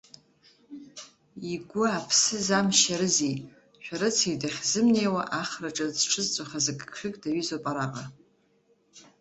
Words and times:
Игәы 1.51 1.85
аԥсы 1.97 2.37
замшьарызеи, 2.47 3.37
шәарыцаҩ 3.83 4.35
дахьзымнеиуа 4.41 5.23
ахраҿы 5.41 5.85
зҽызҵәахыз 5.95 6.65
агыгшәыг 6.71 7.15
даҩызоуп 7.21 7.65
араҟа. 7.71 8.05